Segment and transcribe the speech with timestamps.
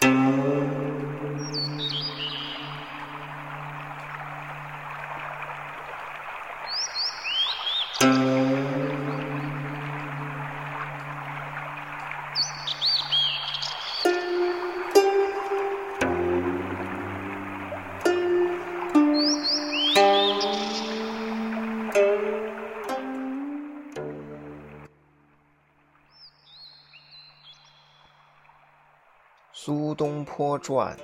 [0.00, 0.45] 苏
[30.58, 30.96] 传，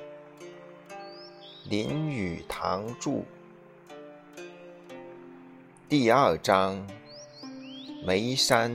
[1.69, 3.23] 林语堂著，
[5.89, 6.87] 第二章，
[8.07, 8.73] 眉山。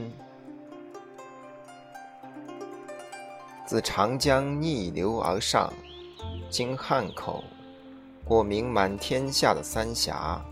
[3.66, 5.72] 自长江逆流而上，
[6.50, 7.44] 经汉口，
[8.24, 10.44] 过名满天下的三峡，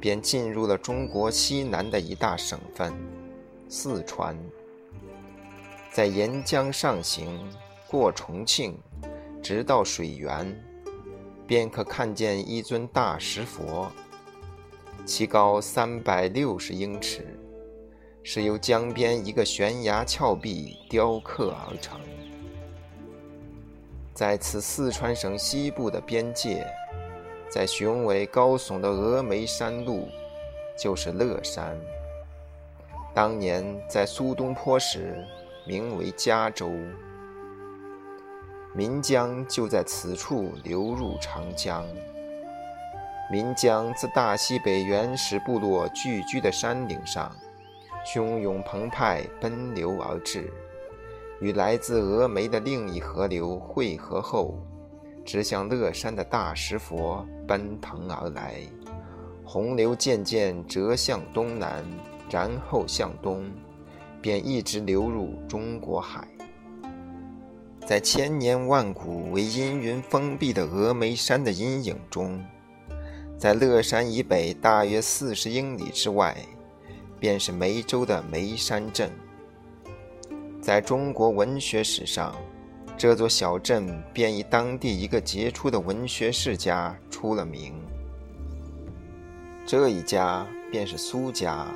[0.00, 2.92] 便进入了中国西南的一大省份——
[3.68, 4.36] 四川。
[5.90, 7.40] 在沿江上行。
[7.90, 8.78] 过重庆，
[9.48, 10.54] 直到水源，
[11.46, 13.90] 便可看见一尊大石佛，
[15.06, 17.24] 其高三百六十英尺，
[18.22, 21.98] 是由江边一个悬崖峭壁雕刻而成。
[24.12, 26.66] 在此四川省西部的边界，
[27.48, 30.08] 在雄伟高耸的峨眉山路，
[30.78, 31.74] 就是乐山。
[33.14, 35.24] 当年在苏东坡时，
[35.66, 36.70] 名为嘉州。
[38.74, 41.84] 岷江就在此处流入长江。
[43.30, 47.34] 岷江自大西北原始部落聚居的山顶上，
[48.06, 50.52] 汹涌澎湃奔流而至，
[51.40, 54.58] 与来自峨眉的另一河流汇合后，
[55.24, 58.60] 直向乐山的大石佛奔腾而来。
[59.44, 61.84] 洪流渐渐折向东南，
[62.30, 63.50] 然后向东，
[64.22, 66.28] 便一直流入中国海。
[67.88, 72.38] 在千年万古为阴云封闭的峨眉山的阴影中，
[73.38, 76.36] 在乐山以北大约四十英里之外，
[77.18, 79.10] 便是梅州的梅山镇。
[80.60, 82.36] 在中国文学史上，
[82.94, 87.72] 这座小镇便以当地一个杰出的文学世家出了名。
[89.64, 91.66] 这一家便是苏家，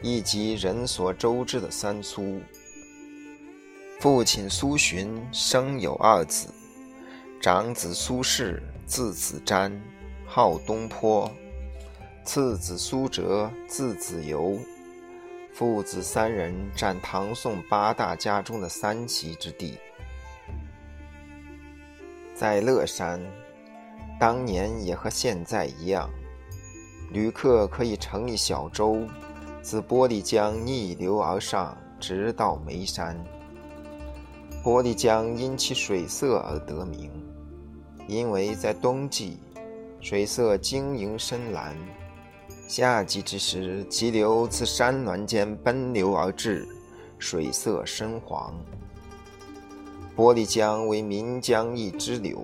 [0.00, 2.40] 亦即人所周知的三苏。
[4.02, 6.48] 父亲苏洵生有二子，
[7.40, 9.70] 长子苏轼字子瞻，
[10.26, 11.30] 号东坡；
[12.24, 14.58] 次子苏辙字子由。
[15.54, 19.78] 父子三人占唐宋八大家中的三席之地。
[22.34, 23.20] 在乐山，
[24.18, 26.10] 当年也和现在一样，
[27.12, 29.06] 旅客可以乘一小舟，
[29.62, 33.16] 自玻璃江逆流而上，直到眉山。
[34.62, 37.10] 玻璃江因其水色而得名，
[38.06, 39.40] 因为在冬季，
[40.00, 41.74] 水色晶莹深蓝；
[42.68, 46.64] 夏季之时，急流自山峦间奔流而至，
[47.18, 48.54] 水色深黄。
[50.16, 52.40] 玻璃江为岷江一支流，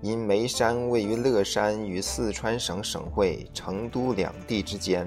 [0.00, 5.06] 因眉山位于乐山与四川省省会成都两地之间，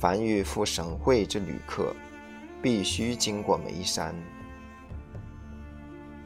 [0.00, 1.94] 凡欲赴省会之旅客，
[2.62, 4.14] 必须经过眉山。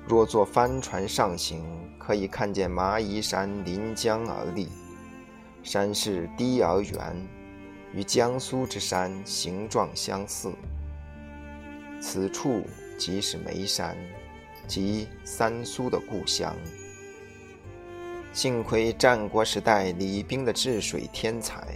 [0.08, 1.62] 若坐帆船上行，
[1.98, 4.66] 可以看见蚂蚁山临江而立，
[5.62, 7.28] 山势低而圆，
[7.92, 10.50] 与江苏之山形状相似。
[12.00, 12.62] 此处
[12.96, 13.94] 即是眉山，
[14.66, 16.56] 即三苏的故乡。
[18.32, 21.68] 幸亏战国时代李冰的治水天才，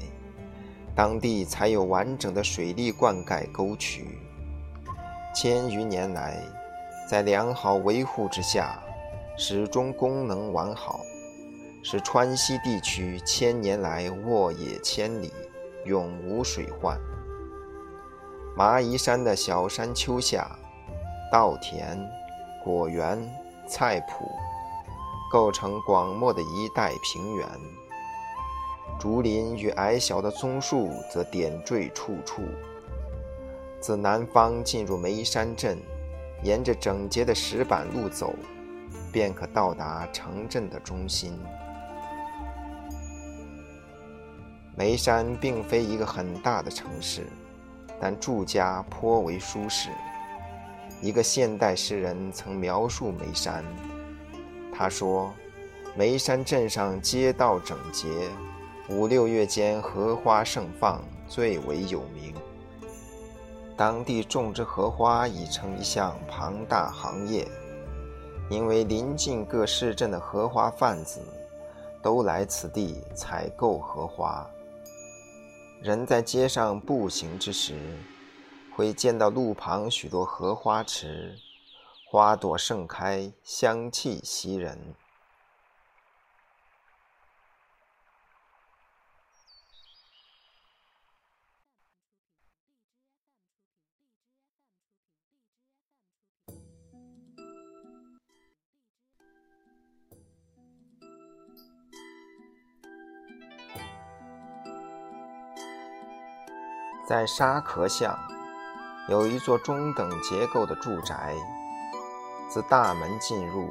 [0.95, 4.19] 当地才有完整的水利灌溉沟渠。
[5.35, 6.43] 千余年来。
[7.13, 8.83] 在良好维护之下，
[9.37, 11.03] 始终功能完好，
[11.83, 15.31] 使川西地区千年来沃野千里，
[15.85, 16.99] 永无水患。
[18.57, 20.59] 麻夷山的小山丘下，
[21.31, 22.03] 稻田、
[22.65, 23.23] 果园、
[23.69, 24.27] 菜圃，
[25.31, 27.47] 构成广袤的一带平原。
[28.99, 32.41] 竹林与矮小的松树则点缀处处。
[33.83, 35.77] 自南方进入眉山镇。
[36.43, 38.35] 沿着整洁的石板路走，
[39.13, 41.39] 便可到达城镇的中心。
[44.75, 47.27] 眉山并非一个很大的城市，
[48.01, 49.91] 但住家颇为舒适。
[51.01, 53.65] 一个现代诗人曾描述眉山，
[54.73, 55.33] 他说
[55.95, 58.09] ：“眉山镇上街道整洁，
[58.89, 62.35] 五六月间荷花盛放，最为有名。”
[63.83, 67.49] 当地种植荷花已成一项庞大行业，
[68.49, 71.21] 因为临近各市镇的荷花贩子
[72.01, 74.49] 都来此地采购荷花。
[75.81, 77.75] 人在街上步行之时，
[78.77, 81.37] 会见到路旁许多荷花池，
[82.09, 84.79] 花朵盛开，香气袭人。
[107.13, 108.19] 在沙壳巷，
[109.07, 111.37] 有一座中等结构的住宅。
[112.49, 113.69] 自大门进入，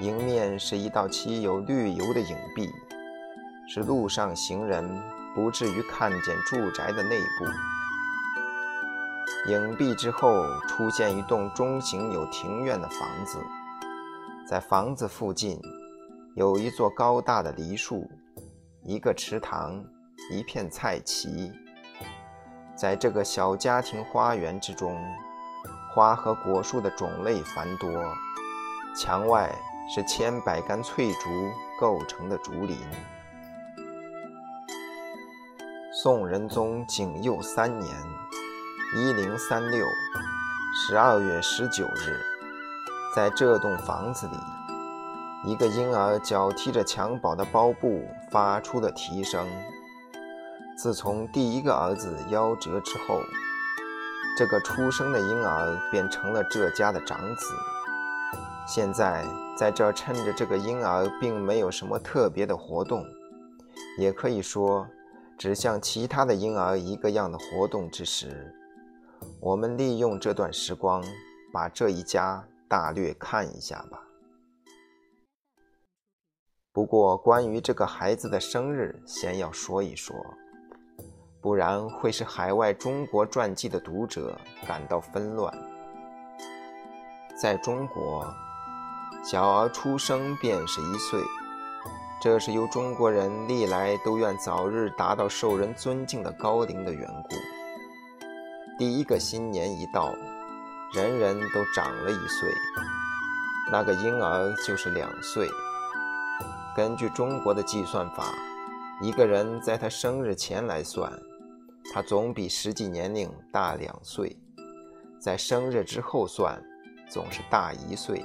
[0.00, 2.72] 迎面是一道漆有绿油的影壁，
[3.68, 4.98] 使路上行人
[5.34, 7.44] 不至于看见住宅的内部。
[9.50, 13.38] 影壁之后出现一栋中型有庭院的房子，
[14.48, 15.60] 在房子附近
[16.34, 18.10] 有一座高大的梨树，
[18.84, 19.84] 一个池塘，
[20.32, 21.52] 一片菜畦。
[22.76, 24.96] 在这个小家庭花园之中，
[25.94, 27.88] 花和果树的种类繁多。
[28.96, 29.50] 墙外
[29.94, 31.28] 是千百杆翠竹
[31.78, 32.76] 构成的竹林。
[35.92, 37.90] 宋仁宗景佑三年
[38.96, 39.86] （一零三六）
[40.74, 42.20] 十二月十九日，
[43.14, 49.46] 在这栋房子里，一个婴儿脚踢着襁褓的包布，发出的啼声。
[50.76, 53.20] 自从第一个儿子夭折之后，
[54.36, 57.54] 这个出生的婴儿便成了这家的长子。
[58.66, 59.24] 现在
[59.56, 63.04] 在这儿趁着这个婴儿并没有什么特别的活动，
[63.98, 64.86] 也可以说
[65.38, 68.52] 只像其他的婴儿一个样的活动之时，
[69.40, 71.04] 我们利用这段时光，
[71.52, 74.00] 把这一家大略看一下吧。
[76.72, 80.16] 不过，关于这个孩子的生日，先要说一说。
[81.44, 84.34] 不然会使海外中国传记的读者
[84.66, 85.52] 感到纷乱。
[87.38, 88.26] 在中国，
[89.22, 91.20] 小儿出生便是一岁，
[92.18, 97.36] 这是由中国人历来都愿早日达到受人尊敬的高龄的缘故。
[98.78, 100.14] 第一个新年一到，
[100.94, 102.50] 人人都长了一岁，
[103.70, 105.46] 那个婴儿就是两岁。
[106.74, 108.32] 根据中国的计算法，
[109.02, 111.12] 一个人在他生日前来算。
[111.92, 114.36] 他总比实际年龄大两岁，
[115.20, 116.60] 在生日之后算，
[117.08, 118.24] 总是大一岁。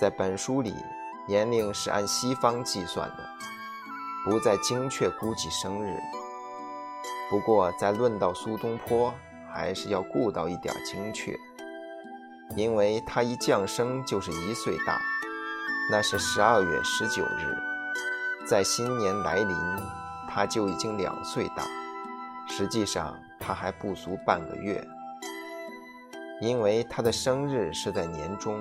[0.00, 0.74] 在本书里，
[1.28, 3.28] 年龄是按西方计算的，
[4.24, 5.96] 不再精确估计生日。
[7.30, 9.14] 不过，在论到苏东坡，
[9.52, 11.38] 还是要顾到一点精确，
[12.56, 15.00] 因为他一降生就是一岁大，
[15.92, 17.56] 那是十二月十九日，
[18.46, 19.56] 在新年来临，
[20.28, 21.62] 他就已经两岁大。
[22.48, 24.84] 实际上他还不足半个月，
[26.40, 28.58] 因为他的生日是在年中，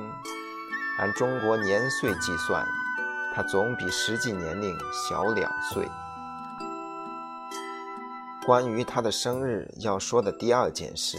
[1.00, 2.66] 按中国年岁计算，
[3.34, 4.78] 他总比实际年龄
[5.10, 5.88] 小两岁。
[8.45, 11.18] 关于他的生日要说的第二件事，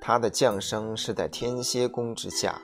[0.00, 2.60] 他的降生是在天蝎宫之下。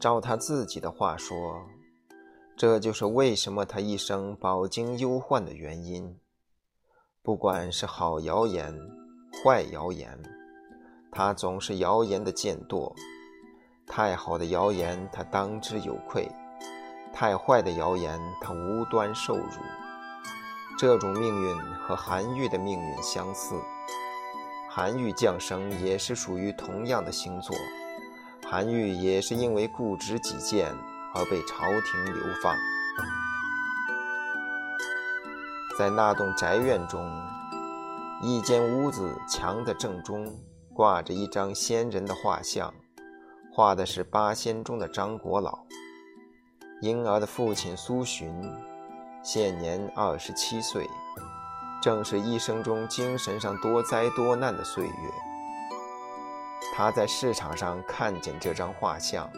[0.00, 1.66] 照他自己的话说，
[2.56, 6.18] 这就是为什么他一生饱经忧患的原因。
[7.28, 8.74] 不管是好谣言、
[9.44, 10.18] 坏谣言，
[11.12, 12.90] 他总是谣言的贱惰；
[13.86, 16.22] 太好的谣言，他当之有愧；
[17.12, 19.60] 太坏的谣言，他无端受辱。
[20.78, 23.54] 这种命运和韩愈的命运相似。
[24.70, 27.54] 韩愈降生也是属于同样的星座，
[28.48, 30.74] 韩愈也是因为固执己见
[31.14, 32.56] 而被朝廷流放。
[35.78, 37.08] 在那栋宅院中，
[38.20, 40.26] 一间屋子墙的正中
[40.74, 42.74] 挂着一张仙人的画像，
[43.54, 45.56] 画的是八仙中的张果老。
[46.80, 48.28] 婴儿的父亲苏洵，
[49.22, 50.84] 现年二十七岁，
[51.80, 54.92] 正是一生中精神上多灾多难的岁月。
[56.74, 59.30] 他在市场上看见这张画像，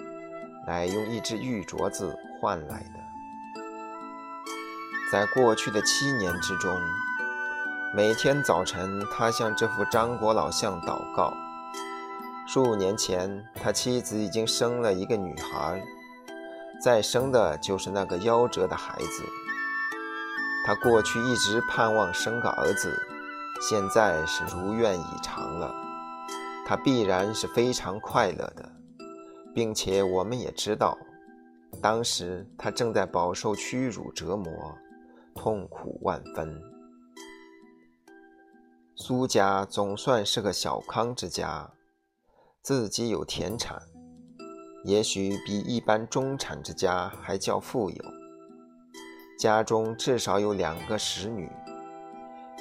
[0.67, 3.00] 乃用一只玉镯子换来的。
[5.11, 6.81] 在过去的七年之中，
[7.93, 11.35] 每天早晨，他向这幅张果老像祷告。
[12.47, 15.83] 数年前，他妻子已经生了一个女孩，
[16.81, 19.25] 再生的就是那个夭折的孩子。
[20.65, 22.97] 他过去一直盼望生个儿子，
[23.69, 25.75] 现在是如愿以偿了。
[26.65, 28.71] 他必然是非常快乐的，
[29.53, 30.97] 并且我们也知道，
[31.83, 34.79] 当时他正在饱受屈辱折磨，
[35.35, 36.61] 痛苦万分。
[38.95, 41.71] 苏家总算是个小康之家，
[42.63, 43.81] 自己有田产，
[44.85, 48.05] 也许比一般中产之家还较富有。
[49.39, 51.51] 家中至少有两个使女，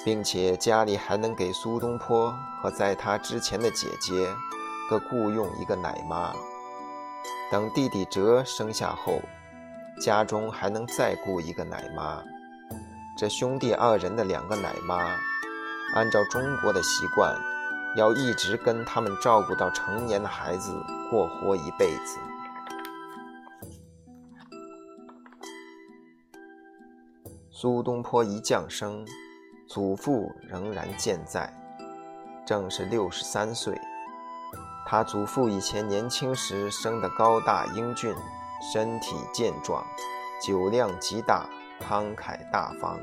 [0.05, 4.33] 并且家里还能给苏东坡和在他之前的姐姐
[4.89, 6.33] 各雇佣一个奶妈。
[7.51, 9.19] 等弟弟哲生下后，
[9.99, 12.23] 家中还能再雇一个奶妈。
[13.19, 14.95] 这兄弟二人的两个奶妈。
[15.93, 17.38] 按照中国的习惯，
[17.97, 20.71] 要一直跟他们照顾到成年的孩子
[21.11, 22.17] 过活一辈子。
[27.51, 29.05] 苏东坡一降生，
[29.67, 31.53] 祖父仍然健在，
[32.45, 33.77] 正是六十三岁。
[34.88, 38.15] 他祖父以前年轻时生得高大英俊，
[38.71, 39.85] 身体健壮，
[40.41, 41.45] 酒量极大，
[41.79, 43.00] 慷慨大方。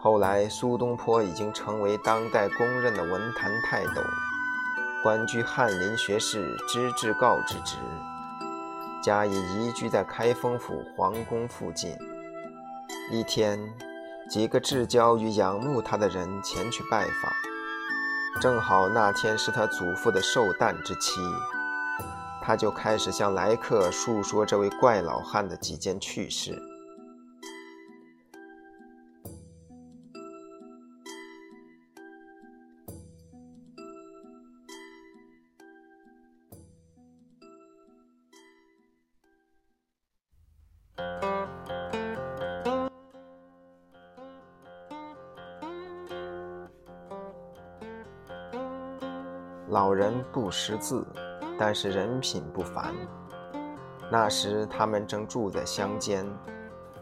[0.00, 4.02] 后来，苏东坡已经成为当代公认的文坛泰斗，
[5.02, 7.76] 官居翰林学士知制诰之职，
[9.02, 11.96] 家已移居在开封府皇宫附近。
[13.10, 13.58] 一天，
[14.28, 17.32] 几个至交与仰慕他的人前去拜访，
[18.40, 21.20] 正好那天是他祖父的寿诞之期，
[22.48, 26.58] 他就开始向来客述说这位怪老汉的几件趣事。
[49.68, 51.06] 老人不识字，
[51.58, 52.94] 但是人品不凡。
[54.10, 56.24] 那时他们正住在乡间，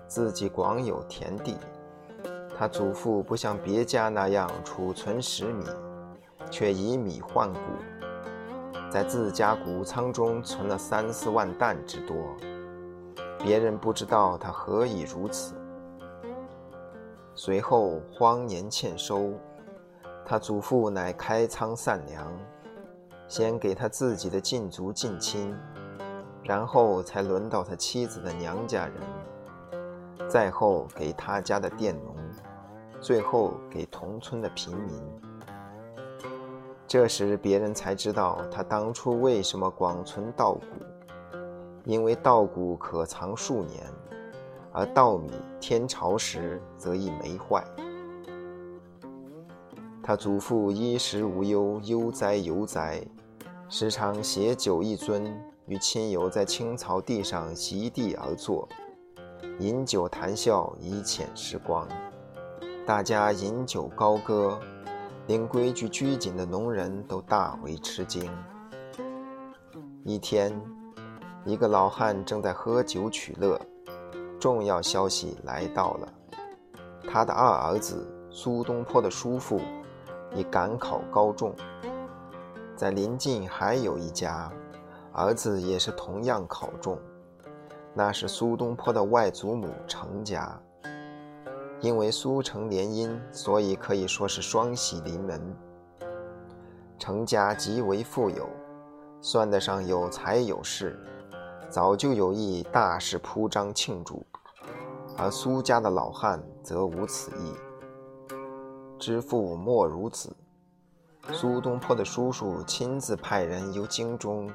[0.09, 1.57] 自己广有田地。
[2.59, 5.67] 他祖父不像别家那样储存食米，
[6.51, 7.61] 却以米换谷，
[8.91, 12.17] 在自家谷仓中存了三四万担之多。
[13.39, 15.55] 别人不知道他何以如此。
[17.35, 19.35] 随后荒年欠收，
[20.25, 22.33] 他祖父乃开仓散粮。
[23.28, 25.52] 先给他自己的近族近亲，
[26.45, 32.14] 然后才轮到他妻子的娘家人，再后给他家的佃农，
[33.00, 35.02] 最后给同村的平民。
[36.87, 40.64] 这时别人才知道他当初为什么广存稻谷，
[41.85, 43.85] 因为稻谷可藏数年，
[44.71, 47.64] 而稻米天潮时则易霉坏。
[50.00, 53.02] 他祖父衣食无忧，悠哉游哉。
[53.69, 55.29] 时常携酒一樽，
[55.67, 58.69] 与亲友在青草地上席地而坐，
[59.59, 61.87] 饮酒谈笑，以遣时光。
[62.87, 64.57] 大家饮酒高歌，
[65.27, 68.31] 令规矩拘谨的农人都大为吃惊。
[70.05, 70.59] 一天，
[71.45, 73.61] 一个老汉正在喝酒取乐，
[74.39, 76.15] 重要消息来到了：
[77.11, 79.61] 他的二儿子苏东坡的叔父
[80.37, 81.53] 已赶考高中。
[82.76, 84.52] 在临近还有一家，
[85.12, 86.99] 儿子也是同样考中，
[87.95, 90.61] 那是苏东坡的外祖母程家。
[91.80, 95.40] 因为苏程联姻，所以可以说是双喜临门。
[96.99, 98.47] 程家极为富有，
[99.23, 100.99] 算得上有财有势，
[101.71, 104.25] 早就有意大肆铺张庆祝。
[105.16, 107.54] 而苏家的老汉则无此意，
[108.99, 110.30] 知父莫如子。
[111.33, 114.50] 苏东坡的叔叔亲自派人由京中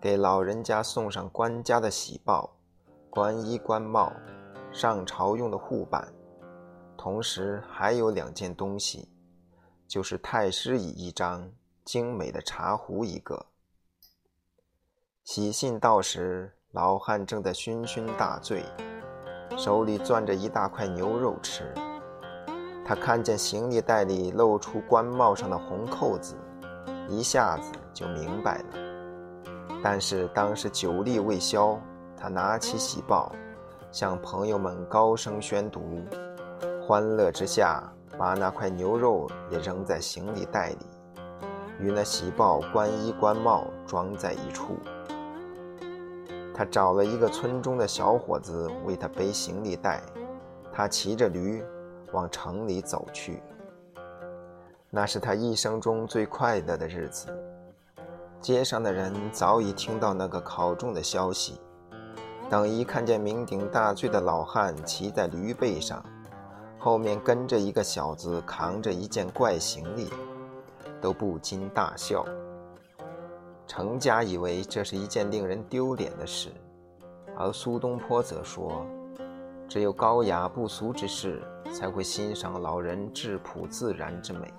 [0.00, 2.56] 给老人家送上官家的喜报、
[3.08, 4.12] 官衣官帽、
[4.72, 6.12] 上朝用的护板，
[6.96, 9.08] 同时还有两件东西，
[9.86, 11.50] 就是太师椅一张、
[11.84, 13.46] 精美的茶壶一个。
[15.24, 18.64] 喜信到时，老汉正在醺醺大醉，
[19.56, 21.72] 手里攥着一大块牛肉吃。
[22.88, 26.36] 他看见行李袋里露出官帽上的红扣子，
[27.08, 28.64] 一下子就明白了。
[29.82, 31.76] 但是当时酒力未消，
[32.16, 33.32] 他拿起喜报，
[33.90, 36.04] 向朋友们高声宣读，
[36.80, 37.82] 欢乐之下，
[38.16, 40.86] 把那块牛肉也扔在行李袋里，
[41.80, 44.76] 与那喜报、官衣、官帽装在一处。
[46.54, 50.00] 他找了一个村中的小伙子为他背行李袋，
[50.72, 51.64] 他骑着驴。
[52.12, 53.42] 往城里走去，
[54.90, 57.28] 那是他一生中最快乐的日子。
[58.40, 61.60] 街上的人早已听到那个考中的消息，
[62.48, 66.04] 等一看见酩酊大醉的老汉骑在驴背上，
[66.78, 70.10] 后面跟着一个小子扛着一件怪行李，
[71.00, 72.24] 都不禁大笑。
[73.66, 76.50] 程家以为这是一件令人丢脸的事，
[77.36, 78.86] 而苏东坡则说，
[79.66, 81.42] 只有高雅不俗之事
[81.72, 84.52] 才会欣赏老人质朴自然之美。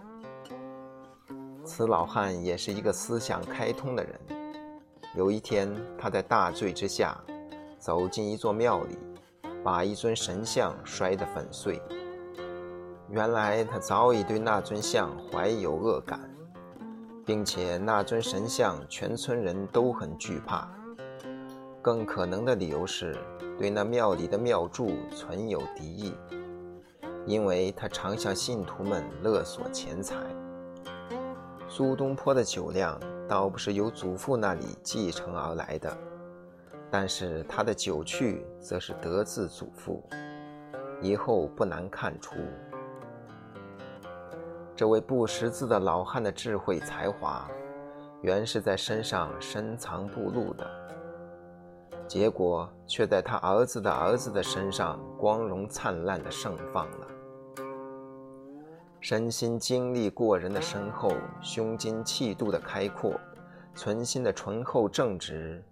[1.65, 4.19] 此老汉也是一个思想开通的人。
[5.15, 7.17] 有一天，他在大醉之下，
[7.79, 8.97] 走进一座庙里，
[9.63, 11.81] 把一尊神像摔得粉碎。
[13.09, 16.19] 原来他早已对那尊像怀有恶感，
[17.25, 20.69] 并且那尊神像全村人都很惧怕。
[21.81, 23.17] 更可能的理由是，
[23.57, 26.13] 对那庙里的庙祝存有敌意，
[27.27, 30.15] 因为他常向信徒们勒索钱财。
[31.67, 35.95] 苏东坡的酒量倒不是由祖父那里继承而来的，
[36.89, 40.01] 但是他的酒趣则是得自祖父，
[41.01, 42.35] 以后不难看出，
[44.73, 47.45] 这位不识字的老汉的智慧才华，
[48.21, 50.65] 原是在身上深藏不露的，
[52.07, 57.07] 结果却在他儿子的儿子的身上光荣灿烂的盛放了。
[59.09, 63.17] 身心经历过人的深厚，胸襟气度的开阔，
[63.73, 65.63] 存心的醇厚正直，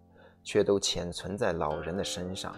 [0.42, 2.56] 却都潜存在老人的身上。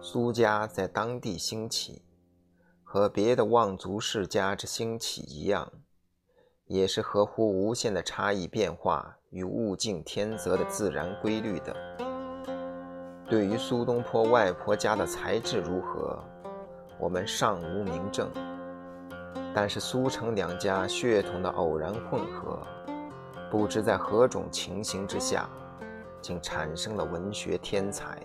[0.00, 2.00] 苏家在当地兴起，
[2.82, 5.70] 和别的望族世家之兴起一样，
[6.64, 11.76] 也是合乎无限的差异变化与物竞天择的自然规律的。
[13.28, 16.24] 对于苏东坡外婆家的才智如何？
[16.98, 18.28] 我们尚无明证，
[19.54, 22.58] 但是苏城两家血统的偶然混合，
[23.50, 25.48] 不知在何种情形之下，
[26.20, 28.18] 竟产生了文学天才。